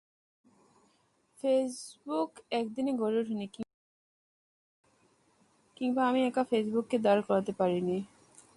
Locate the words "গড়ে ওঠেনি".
3.01-3.47